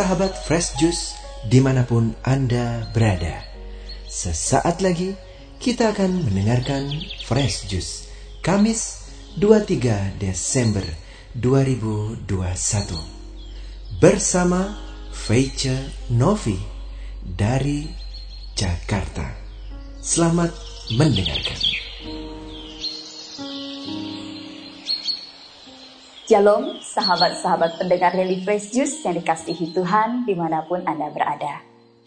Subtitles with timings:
[0.00, 1.12] sahabat Fresh Juice
[1.44, 3.44] di mana pun Anda berada.
[4.08, 5.12] Sesaat lagi
[5.60, 6.88] kita akan mendengarkan
[7.28, 8.08] Fresh Juice
[8.40, 10.80] Kamis 23 Desember
[11.36, 12.16] 2021
[14.00, 14.72] bersama
[15.12, 16.56] Feice Novi
[17.20, 17.84] dari
[18.56, 19.36] Jakarta.
[20.00, 20.56] Selamat
[20.96, 21.69] mendengarkan.
[26.30, 31.58] Shalom, sahabat-sahabat pendengar Daily Fresh Juice yang dikasihi Tuhan di mana pun Anda berada.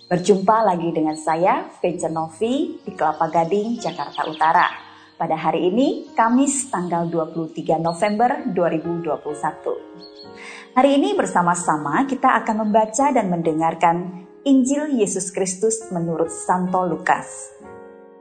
[0.08, 4.72] Berjumpa lagi dengan saya, Venture Novi, di Kelapa Gading, Jakarta Utara.
[5.20, 9.12] Pada hari ini, Kamis tanggal 23 November 2021.
[10.72, 17.60] Hari ini bersama-sama kita akan membaca dan mendengarkan Injil Yesus Kristus menurut Santo Lukas.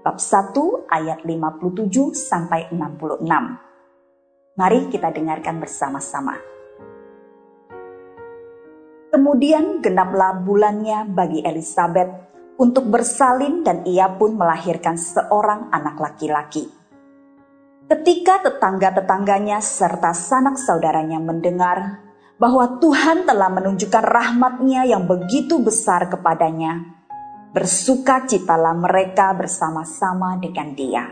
[0.02, 0.50] Bab 1
[0.90, 3.70] ayat 57 sampai 66.
[4.52, 6.36] Mari kita dengarkan bersama-sama.
[9.08, 12.12] Kemudian genaplah bulannya bagi Elizabeth
[12.60, 16.68] untuk bersalin dan ia pun melahirkan seorang anak laki-laki.
[17.88, 22.04] Ketika tetangga-tetangganya serta sanak saudaranya mendengar
[22.36, 26.92] bahwa Tuhan telah menunjukkan rahmatnya yang begitu besar kepadanya,
[27.56, 31.04] bersuka citalah mereka bersama-sama dengan dia.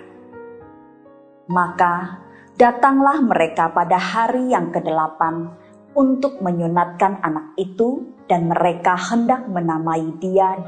[1.49, 2.29] Maka
[2.61, 5.49] datanglah mereka pada hari yang kedelapan
[5.97, 10.61] untuk menyunatkan anak itu dan mereka hendak menamai dia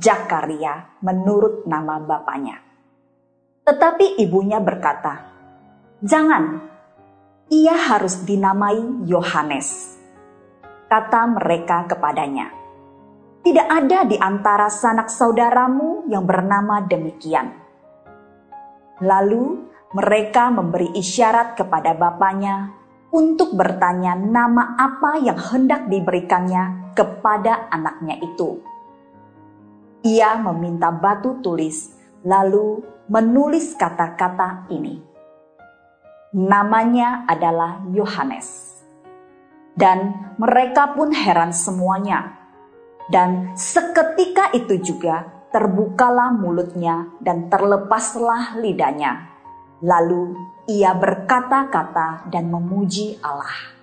[0.00, 2.58] Jakaria menurut nama bapaknya.
[3.62, 5.20] Tetapi ibunya berkata,
[6.00, 6.64] "Jangan,
[7.52, 10.00] ia harus dinamai Yohanes."
[10.88, 12.48] Kata mereka kepadanya,
[13.44, 17.52] "Tidak ada di antara sanak saudaramu yang bernama demikian."
[18.98, 22.74] Lalu mereka memberi isyarat kepada bapaknya
[23.14, 28.58] untuk bertanya nama apa yang hendak diberikannya kepada anaknya itu.
[30.02, 31.94] Ia meminta batu tulis,
[32.26, 34.98] lalu menulis kata-kata ini.
[36.34, 38.74] Namanya adalah Yohanes.
[39.78, 42.34] Dan mereka pun heran semuanya.
[43.06, 49.33] Dan seketika itu juga terbukalah mulutnya dan terlepaslah lidahnya
[49.84, 50.32] Lalu
[50.64, 53.76] ia berkata-kata dan memuji Allah.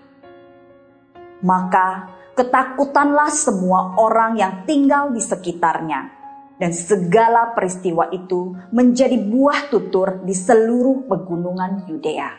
[1.46, 6.10] Maka ketakutanlah semua orang yang tinggal di sekitarnya,
[6.58, 12.30] dan segala peristiwa itu menjadi buah tutur di seluruh pegunungan Yudea.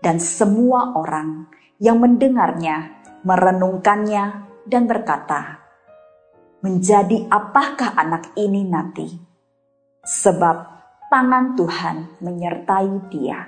[0.00, 4.24] Dan semua orang yang mendengarnya merenungkannya
[4.64, 5.60] dan berkata,
[6.64, 9.08] "Menjadi apakah anak ini nanti?"
[10.02, 10.71] Sebab
[11.12, 13.44] tangan Tuhan menyertai dia.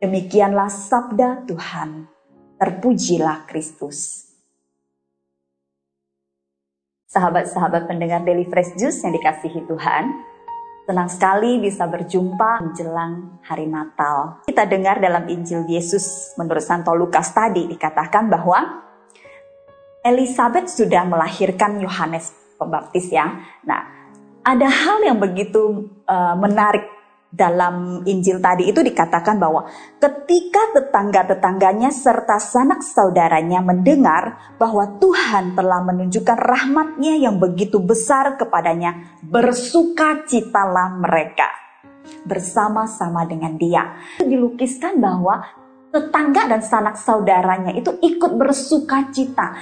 [0.00, 2.08] Demikianlah sabda Tuhan.
[2.56, 4.24] Terpujilah Kristus.
[7.12, 10.04] Sahabat-sahabat pendengar Daily Fresh Juice yang dikasihi Tuhan,
[10.88, 14.40] senang sekali bisa berjumpa menjelang hari Natal.
[14.48, 18.88] Kita dengar dalam Injil Yesus menurut Santo Lukas tadi dikatakan bahwa
[20.00, 23.40] Elizabeth sudah melahirkan Yohanes Pembaptis ya.
[23.64, 23.99] Nah,
[24.44, 29.62] ada hal yang begitu uh, menarik dalam Injil tadi itu dikatakan bahwa
[30.02, 39.22] ketika tetangga-tetangganya serta sanak saudaranya mendengar bahwa Tuhan telah menunjukkan rahmatnya yang begitu besar kepadanya,
[39.22, 41.46] bersuka citalah mereka
[42.26, 43.94] bersama-sama dengan dia.
[44.18, 45.46] Dilukiskan bahwa
[45.90, 49.54] tetangga dan sanak saudaranya itu ikut bersuka cita.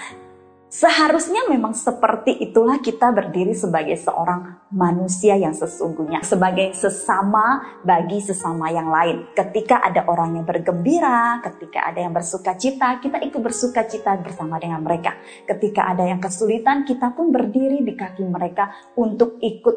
[0.69, 8.69] Seharusnya memang seperti itulah kita berdiri sebagai seorang manusia yang sesungguhnya, sebagai sesama bagi sesama
[8.69, 9.33] yang lain.
[9.33, 14.61] Ketika ada orang yang bergembira, ketika ada yang bersuka cita, kita ikut bersuka cita bersama
[14.61, 15.17] dengan mereka.
[15.49, 18.69] Ketika ada yang kesulitan, kita pun berdiri di kaki mereka
[19.01, 19.77] untuk ikut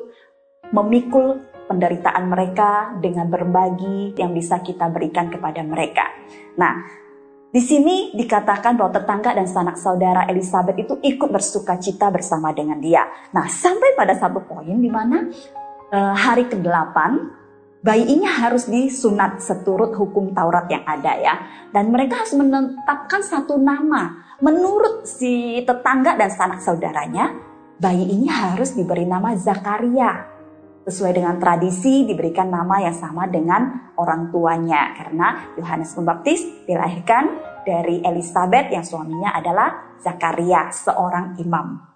[0.75, 1.39] memikul
[1.71, 6.04] penderitaan mereka dengan berbagi yang bisa kita berikan kepada mereka.
[6.60, 6.83] Nah,
[7.51, 12.80] di sini dikatakan bahwa tetangga dan sanak saudara Elizabeth itu ikut bersuka cita bersama dengan
[12.80, 13.03] dia.
[13.36, 15.27] Nah, sampai pada satu poin di mana
[15.92, 16.95] e, hari ke-8
[17.83, 21.36] bayi ini harus disunat seturut hukum Taurat yang ada ya.
[21.75, 24.31] Dan mereka harus menetapkan satu nama.
[24.39, 27.36] Menurut si tetangga dan sanak saudaranya,
[27.83, 30.41] bayi ini harus diberi nama Zakaria
[30.86, 38.01] sesuai dengan tradisi diberikan nama yang sama dengan orang tuanya karena Yohanes Pembaptis dilahirkan dari
[38.01, 41.92] Elizabeth yang suaminya adalah Zakaria, seorang imam.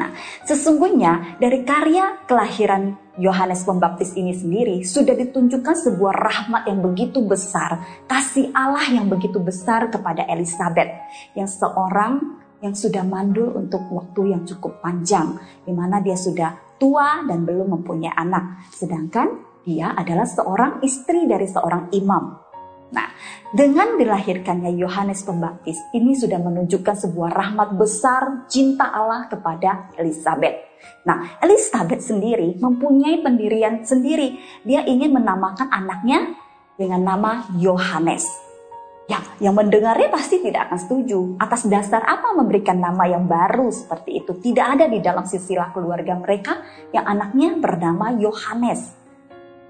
[0.00, 0.10] Nah,
[0.48, 8.02] sesungguhnya dari karya kelahiran Yohanes Pembaptis ini sendiri sudah ditunjukkan sebuah rahmat yang begitu besar,
[8.08, 10.88] kasih Allah yang begitu besar kepada Elizabeth
[11.36, 17.22] yang seorang yang sudah mandul untuk waktu yang cukup panjang, di mana dia sudah tua
[17.28, 18.72] dan belum mempunyai anak.
[18.72, 22.48] Sedangkan dia adalah seorang istri dari seorang imam.
[22.90, 23.06] Nah,
[23.54, 30.58] dengan dilahirkannya Yohanes Pembaptis, ini sudah menunjukkan sebuah rahmat besar cinta Allah kepada Elizabeth.
[31.06, 34.42] Nah, Elizabeth sendiri mempunyai pendirian sendiri.
[34.66, 36.34] Dia ingin menamakan anaknya
[36.74, 38.49] dengan nama Yohanes.
[39.10, 41.18] Ya, yang mendengarnya pasti tidak akan setuju.
[41.42, 44.38] Atas dasar apa memberikan nama yang baru seperti itu?
[44.38, 46.62] Tidak ada di dalam sisilah keluarga mereka
[46.94, 48.94] yang anaknya bernama Yohanes.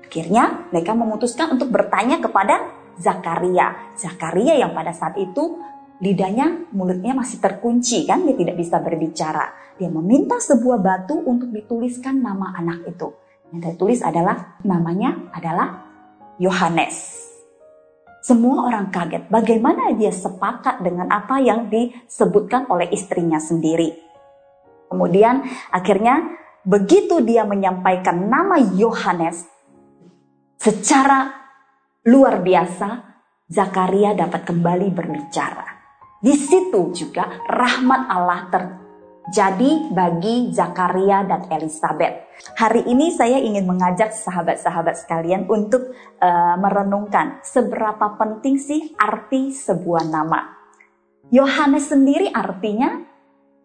[0.05, 2.69] Akhirnya mereka memutuskan untuk bertanya kepada
[3.01, 3.97] Zakaria.
[3.97, 5.57] Zakaria yang pada saat itu
[6.05, 9.57] lidahnya, mulutnya masih terkunci kan, dia tidak bisa berbicara.
[9.81, 13.09] Dia meminta sebuah batu untuk dituliskan nama anak itu.
[13.57, 15.81] Yang ditulis adalah namanya adalah
[16.37, 17.20] Yohanes.
[18.31, 23.91] Semua orang kaget bagaimana dia sepakat dengan apa yang disebutkan oleh istrinya sendiri.
[24.87, 25.43] Kemudian
[25.75, 29.51] akhirnya begitu dia menyampaikan nama Yohanes
[30.63, 31.27] secara
[32.07, 33.03] luar biasa,
[33.51, 35.67] Zakaria dapat kembali berbicara.
[36.23, 38.63] Di situ juga rahmat Allah ter
[39.29, 42.33] jadi bagi Zakaria dan Elizabeth.
[42.57, 45.93] Hari ini saya ingin mengajak sahabat-sahabat sekalian untuk
[46.25, 50.57] uh, merenungkan seberapa penting sih arti sebuah nama.
[51.29, 53.05] Yohanes sendiri artinya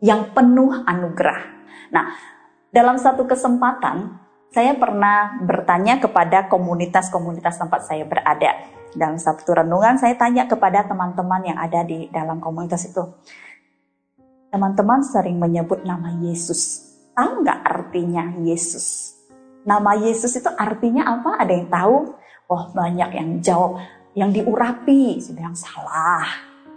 [0.03, 1.39] yang penuh anugerah.
[1.95, 2.13] Nah,
[2.69, 8.71] dalam satu kesempatan saya pernah bertanya kepada komunitas-komunitas tempat saya berada.
[8.95, 13.03] Dalam satu renungan saya tanya kepada teman-teman yang ada di dalam komunitas itu
[14.55, 16.87] Teman-teman sering menyebut nama Yesus.
[17.11, 19.11] Tahu nggak artinya Yesus?
[19.67, 21.43] Nama Yesus itu artinya apa?
[21.43, 22.15] Ada yang tahu?
[22.47, 23.83] Oh banyak yang jawab.
[24.15, 26.23] Yang diurapi, sudah yang salah.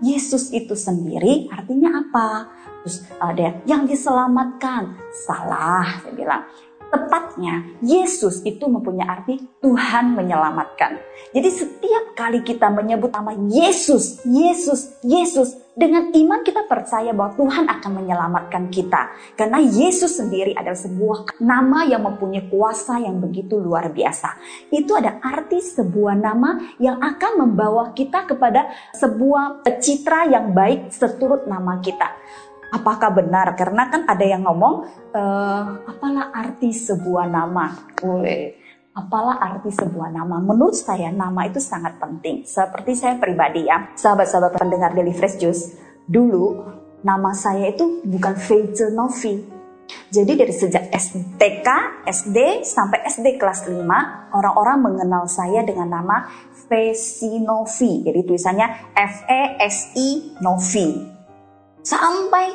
[0.03, 2.51] Yesus itu sendiri artinya apa?
[2.83, 4.99] Terus ada yang diselamatkan.
[5.15, 6.51] Salah, saya bilang.
[6.89, 10.99] Tepatnya, Yesus itu mempunyai arti Tuhan menyelamatkan.
[11.31, 17.71] Jadi setiap kali kita menyebut nama Yesus, Yesus, Yesus, dengan iman kita percaya bahwa Tuhan
[17.71, 19.15] akan menyelamatkan kita.
[19.39, 24.35] Karena Yesus sendiri adalah sebuah nama yang mempunyai kuasa yang begitu luar biasa.
[24.75, 28.67] Itu ada arti sebuah nama yang akan membawa kita kepada
[28.99, 32.11] sebuah citra yang baik seturut nama kita
[32.69, 33.57] apakah benar?
[33.57, 35.23] Karena kan ada yang ngomong, e,
[35.89, 37.73] apalah arti sebuah nama?
[38.05, 38.58] Wih,
[38.99, 40.43] apalah arti sebuah nama?
[40.43, 42.43] Menurut saya nama itu sangat penting.
[42.43, 45.79] Seperti saya pribadi ya, sahabat-sahabat pendengar Daily Fresh Juice,
[46.11, 46.67] dulu
[47.07, 49.55] nama saya itu bukan Feize Novi.
[49.89, 51.69] Jadi dari sejak STK,
[52.05, 56.29] SD sampai SD kelas 5, orang-orang mengenal saya dengan nama
[56.69, 58.05] Fesi Novi.
[58.05, 60.89] Jadi tulisannya F E S I Novi.
[61.81, 62.53] Sampai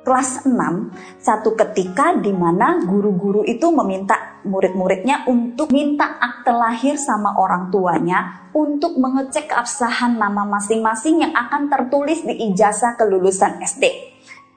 [0.00, 7.36] kelas 6, satu ketika di mana guru-guru itu meminta murid-muridnya untuk minta akte lahir sama
[7.36, 14.10] orang tuanya untuk mengecek keabsahan nama masing-masing yang akan tertulis di ijazah kelulusan SD.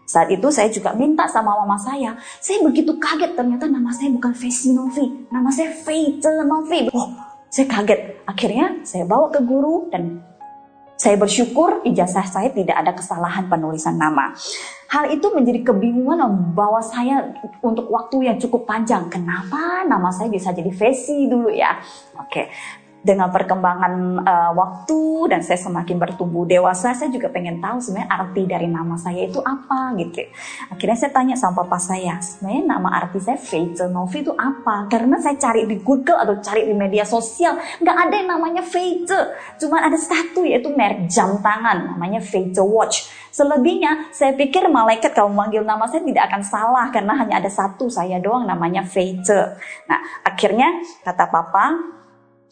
[0.04, 2.20] Saat itu saya juga minta sama mama saya.
[2.44, 6.92] Saya begitu kaget ternyata nama saya bukan Fesi Novi, nama saya Faithful Novi.
[6.92, 7.10] Oh,
[7.48, 8.22] saya kaget.
[8.28, 10.22] Akhirnya saya bawa ke guru dan
[11.00, 14.32] saya bersyukur ijazah saya tidak ada kesalahan penulisan nama.
[14.94, 17.34] Hal itu menjadi kebingungan membawa saya
[17.66, 19.10] untuk waktu yang cukup panjang.
[19.10, 21.82] Kenapa nama saya bisa jadi Vesi dulu ya?
[22.22, 22.54] Oke,
[23.04, 28.42] dengan perkembangan uh, waktu dan saya semakin bertumbuh dewasa, saya juga pengen tahu sebenarnya arti
[28.48, 30.24] dari nama saya itu apa gitu.
[30.72, 34.88] Akhirnya saya tanya sama papa saya, sebenarnya nama arti saya Feize Novi itu apa?
[34.88, 39.20] Karena saya cari di Google atau cari di media sosial, nggak ada yang namanya Feize.
[39.60, 43.12] Cuma ada satu yaitu merek jam tangan, namanya Feize Watch.
[43.34, 47.92] Selebihnya, saya pikir malaikat kalau memanggil nama saya tidak akan salah karena hanya ada satu
[47.92, 49.60] saya doang namanya Feize.
[49.92, 50.70] Nah, akhirnya
[51.02, 51.74] kata papa,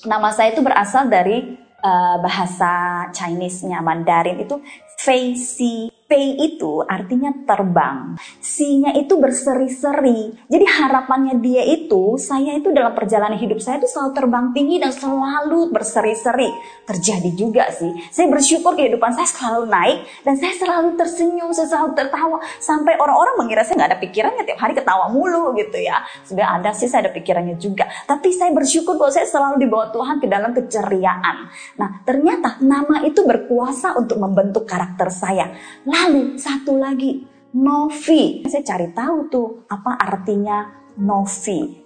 [0.01, 4.41] Nama saya itu berasal dari uh, bahasa Chinese-nya Mandarin.
[4.41, 4.61] Itu
[4.97, 8.19] Fei Si Pei itu artinya terbang.
[8.43, 10.35] Si-nya itu berseri-seri.
[10.51, 14.91] Jadi harapannya dia itu, saya itu dalam perjalanan hidup saya itu selalu terbang tinggi dan
[14.91, 16.51] selalu berseri-seri.
[16.83, 17.95] Terjadi juga sih.
[18.11, 22.43] Saya bersyukur kehidupan saya selalu naik dan saya selalu tersenyum, saya selalu tertawa.
[22.59, 26.03] Sampai orang-orang mengira saya nggak ada pikirannya tiap hari ketawa mulu gitu ya.
[26.27, 27.87] Sudah ada sih saya ada pikirannya juga.
[28.03, 31.47] Tapi saya bersyukur bahwa saya selalu dibawa Tuhan ke dalam keceriaan.
[31.79, 35.55] Nah ternyata nama itu berkuasa untuk membentuk karakter saya.
[36.01, 37.21] Lalu satu lagi,
[37.53, 38.41] Novi.
[38.49, 40.65] Saya cari tahu tuh apa artinya
[40.97, 41.77] Novi.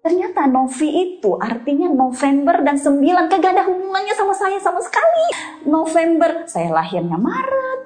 [0.00, 3.28] Ternyata Novi itu artinya November dan 9.
[3.28, 5.52] Kagak ada hubungannya sama saya sama sekali.
[5.68, 7.80] November, saya lahirnya Maret.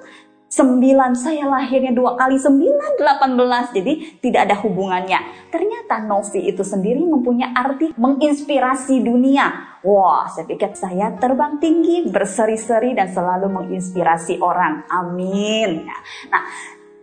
[0.51, 3.71] Sembilan, saya lahirnya dua kali sembilan, delapan belas.
[3.71, 5.47] Jadi tidak ada hubungannya.
[5.47, 9.79] Ternyata Novi itu sendiri mempunyai arti menginspirasi dunia.
[9.79, 14.83] Wah, saya pikir saya terbang tinggi, berseri-seri dan selalu menginspirasi orang.
[14.91, 15.87] Amin.
[16.27, 16.43] Nah,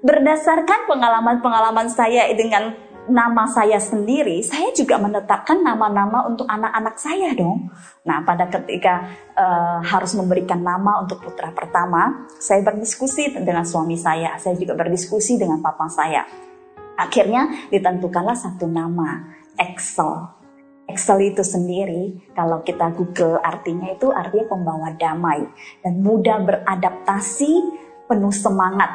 [0.04, 2.76] berdasarkan pengalaman-pengalaman saya dengan
[3.08, 7.72] nama saya sendiri, saya juga menetapkan nama-nama untuk anak-anak saya dong.
[8.04, 14.36] Nah, pada ketika uh, harus memberikan nama untuk putra pertama, saya berdiskusi dengan suami saya,
[14.36, 16.24] saya juga berdiskusi dengan papa saya.
[16.96, 19.24] Akhirnya ditentukanlah satu nama,
[19.58, 20.38] Excel.
[20.88, 25.44] Excel itu sendiri, kalau kita Google artinya itu artinya pembawa damai
[25.84, 27.52] dan mudah beradaptasi,
[28.08, 28.88] penuh semangat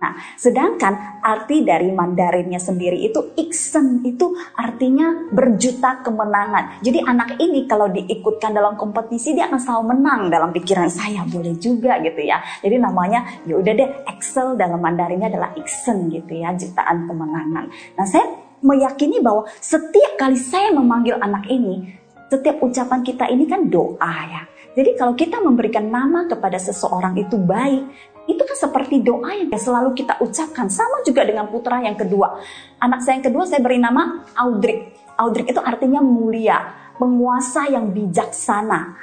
[0.00, 6.80] Nah, sedangkan arti dari Mandarinnya sendiri itu iksen itu artinya berjuta kemenangan.
[6.80, 11.52] Jadi anak ini kalau diikutkan dalam kompetisi dia akan selalu menang dalam pikiran saya boleh
[11.60, 12.40] juga gitu ya.
[12.64, 17.68] Jadi namanya ya udah deh Excel dalam Mandarinnya adalah iksen gitu ya, jutaan kemenangan.
[18.00, 18.24] Nah, saya
[18.64, 21.92] meyakini bahwa setiap kali saya memanggil anak ini,
[22.32, 24.42] setiap ucapan kita ini kan doa ya.
[24.70, 29.96] Jadi kalau kita memberikan nama kepada seseorang itu baik, itu kan seperti doa yang selalu
[29.96, 30.68] kita ucapkan.
[30.68, 32.40] Sama juga dengan putra yang kedua.
[32.82, 34.96] Anak saya yang kedua saya beri nama Audric.
[35.16, 36.58] Audric itu artinya mulia,
[36.96, 38.96] penguasa yang bijaksana.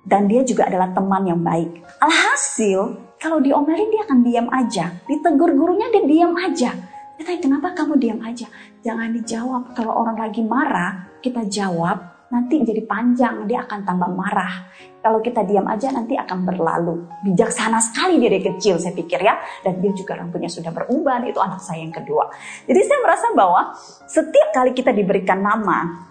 [0.00, 1.84] Dan dia juga adalah teman yang baik.
[2.00, 4.96] Alhasil, kalau diomelin dia akan diam aja.
[5.04, 6.72] Ditegur gurunya dia diam aja.
[7.20, 8.48] Kita kenapa kamu diam aja?
[8.80, 9.76] Jangan dijawab.
[9.76, 14.70] Kalau orang lagi marah, kita jawab nanti jadi panjang, dia akan tambah marah.
[15.02, 17.04] Kalau kita diam aja nanti akan berlalu.
[17.26, 19.34] Bijaksana sekali dia dari kecil saya pikir ya.
[19.66, 22.30] Dan dia juga rambutnya sudah beruban, itu anak saya yang kedua.
[22.70, 23.74] Jadi saya merasa bahwa
[24.06, 26.06] setiap kali kita diberikan nama,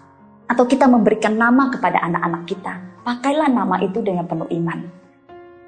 [0.50, 2.74] atau kita memberikan nama kepada anak-anak kita,
[3.06, 4.99] pakailah nama itu dengan penuh iman.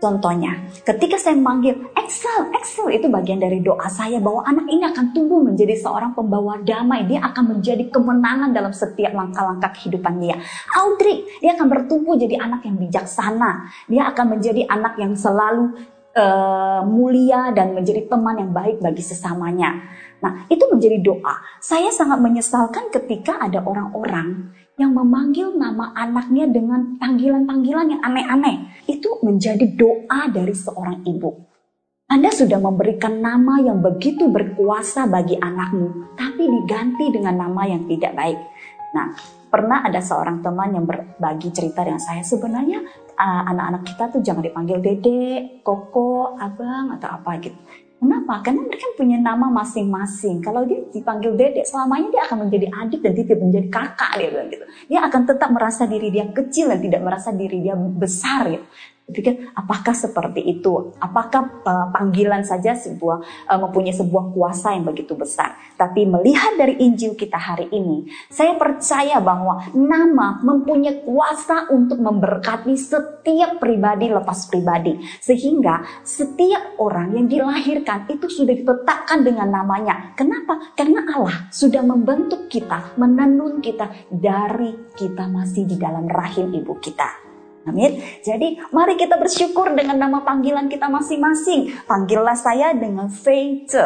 [0.02, 5.14] Contohnya, ketika saya memanggil Excel, Excel itu bagian dari doa saya bahwa anak ini akan
[5.14, 7.06] tumbuh menjadi seorang pembawa damai.
[7.06, 10.42] Dia akan menjadi kemenangan dalam setiap langkah-langkah kehidupan dia.
[10.74, 13.70] Audrey, dia akan bertumbuh jadi anak yang bijaksana.
[13.86, 15.70] Dia akan menjadi anak yang selalu
[16.18, 19.86] uh, mulia dan menjadi teman yang baik bagi sesamanya.
[20.18, 21.38] Nah, itu menjadi doa.
[21.58, 24.50] Saya sangat menyesalkan ketika ada orang-orang
[24.80, 28.72] yang memanggil nama anaknya dengan panggilan-panggilan yang aneh-aneh.
[28.88, 31.30] Itu menjadi doa dari seorang ibu.
[32.12, 38.12] Anda sudah memberikan nama yang begitu berkuasa bagi anakmu, tapi diganti dengan nama yang tidak
[38.12, 38.36] baik.
[38.92, 39.16] Nah,
[39.48, 42.84] pernah ada seorang teman yang berbagi cerita dengan saya, sebenarnya
[43.16, 47.56] anak-anak kita tuh jangan dipanggil dede, koko, abang, atau apa gitu.
[48.02, 48.42] Kenapa?
[48.42, 50.42] Karena mereka punya nama masing-masing.
[50.42, 54.48] Kalau dia dipanggil dedek, selamanya dia akan menjadi adik dan tidak menjadi kakak dia bilang
[54.50, 54.66] gitu.
[54.90, 58.58] Dia akan tetap merasa diri dia kecil dan tidak merasa diri dia besar ya
[59.10, 60.94] pikir apakah seperti itu?
[61.02, 65.58] Apakah uh, panggilan saja sebuah uh, mempunyai sebuah kuasa yang begitu besar?
[65.74, 72.74] Tapi melihat dari Injil kita hari ini, saya percaya bahwa nama mempunyai kuasa untuk memberkati
[72.78, 75.02] setiap pribadi lepas pribadi.
[75.18, 80.14] Sehingga setiap orang yang dilahirkan itu sudah ditetapkan dengan namanya.
[80.14, 80.72] Kenapa?
[80.78, 87.31] Karena Allah sudah membentuk kita, menenun kita dari kita masih di dalam rahim ibu kita.
[87.62, 88.02] Amin.
[88.26, 91.70] Jadi mari kita bersyukur dengan nama panggilan kita masing-masing.
[91.86, 93.78] Panggillah saya dengan Faith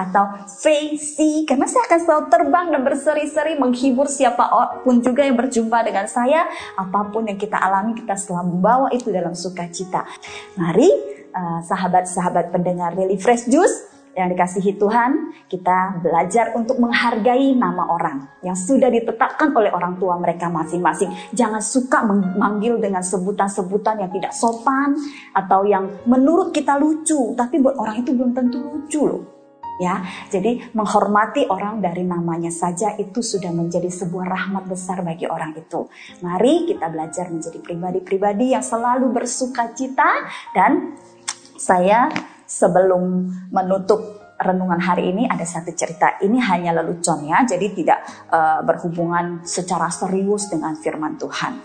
[0.00, 4.48] atau Faisi karena saya akan selalu terbang dan berseri-seri menghibur siapa
[4.80, 6.48] pun juga yang berjumpa dengan saya.
[6.78, 10.08] Apa pun yang kita alami kita selalu membawa itu dalam sukacita.
[10.56, 10.88] Mari
[11.34, 18.26] uh, sahabat-sahabat pendengar Daily Fresh Juice yang dikasihi Tuhan, kita belajar untuk menghargai nama orang
[18.42, 21.10] yang sudah ditetapkan oleh orang tua mereka masing-masing.
[21.30, 24.98] Jangan suka memanggil dengan sebutan-sebutan yang tidak sopan
[25.30, 29.22] atau yang menurut kita lucu, tapi buat orang itu belum tentu lucu loh.
[29.80, 35.56] Ya, jadi menghormati orang dari namanya saja itu sudah menjadi sebuah rahmat besar bagi orang
[35.56, 35.88] itu.
[36.20, 41.00] Mari kita belajar menjadi pribadi-pribadi yang selalu bersuka cita dan
[41.56, 42.12] saya
[42.50, 46.18] sebelum menutup renungan hari ini ada satu cerita.
[46.18, 48.00] Ini hanya lelucon ya, jadi tidak
[48.32, 51.62] uh, berhubungan secara serius dengan firman Tuhan.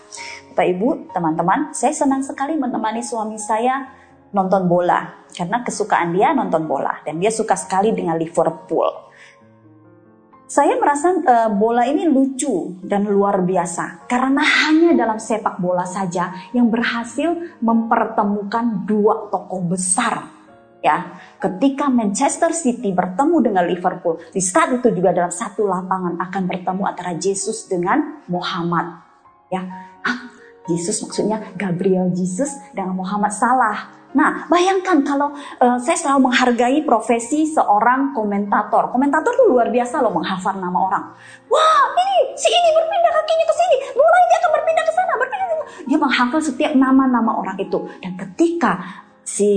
[0.54, 3.82] Bapak Ibu, teman-teman, saya senang sekali menemani suami saya
[4.30, 9.08] nonton bola karena kesukaan dia nonton bola dan dia suka sekali dengan Liverpool.
[10.46, 16.30] Saya merasa uh, bola ini lucu dan luar biasa karena hanya dalam sepak bola saja
[16.54, 20.35] yang berhasil mempertemukan dua tokoh besar
[20.86, 26.42] ya ketika Manchester City bertemu dengan Liverpool di saat itu juga dalam satu lapangan akan
[26.46, 29.02] bertemu antara Yesus dengan Muhammad
[29.50, 29.66] ya
[30.06, 30.30] ah,
[30.70, 35.28] Yesus maksudnya Gabriel Jesus dengan Muhammad salah Nah, bayangkan kalau
[35.60, 38.88] uh, saya selalu menghargai profesi seorang komentator.
[38.88, 41.04] Komentator tuh luar biasa loh menghafal nama orang.
[41.52, 45.46] Wah, ini si ini berpindah kakinya ke sini, bola dia akan berpindah ke sana, berpindah.
[45.84, 47.76] Dia menghafal setiap nama-nama orang itu.
[48.00, 49.50] Dan ketika si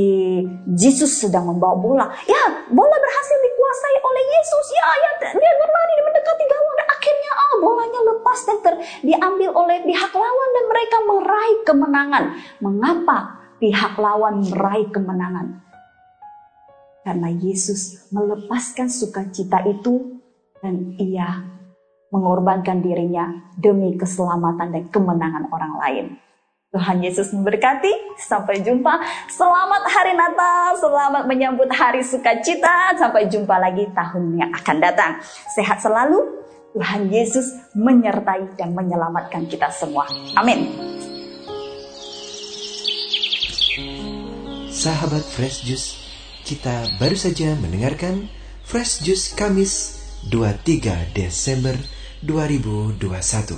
[0.65, 2.05] Yesus sedang membawa bola.
[2.25, 4.65] Ya, bola berhasil dikuasai oleh Yesus.
[4.73, 8.73] Ya, ya dia berlari mendekati gawang dan akhirnya ah bolanya lepas dan ter,
[9.05, 12.23] diambil oleh pihak lawan dan mereka meraih kemenangan.
[12.65, 13.17] Mengapa
[13.61, 15.47] pihak lawan meraih kemenangan?
[17.05, 20.17] Karena Yesus melepaskan sukacita itu
[20.59, 21.45] dan ia
[22.09, 26.05] mengorbankan dirinya demi keselamatan dan kemenangan orang lain.
[26.69, 27.89] Tuhan Yesus memberkati.
[28.21, 29.01] Sampai jumpa.
[29.25, 30.77] Selamat hari Natal.
[30.77, 32.93] Selamat menyambut hari sukacita.
[32.93, 35.17] Sampai jumpa lagi tahun yang akan datang.
[35.57, 36.37] Sehat selalu.
[36.77, 40.05] Tuhan Yesus menyertai dan menyelamatkan kita semua.
[40.37, 40.69] Amin.
[44.69, 45.97] Sahabat Fresh Juice,
[46.45, 48.29] kita baru saja mendengarkan
[48.61, 49.97] Fresh Juice Kamis
[50.29, 51.73] 23 Desember
[52.21, 53.57] 2021.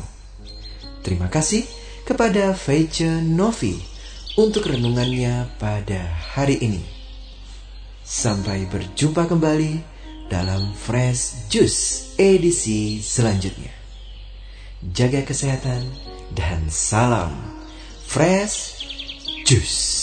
[1.04, 1.81] Terima kasih
[2.12, 3.80] kepada Feice Novi
[4.36, 6.84] untuk renungannya pada hari ini.
[8.04, 9.80] Sampai berjumpa kembali
[10.28, 13.72] dalam Fresh Juice edisi selanjutnya.
[14.92, 15.88] Jaga kesehatan
[16.36, 17.32] dan salam
[18.04, 18.84] Fresh.
[19.48, 20.01] Juice.